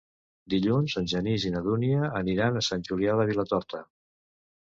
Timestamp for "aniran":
2.21-2.57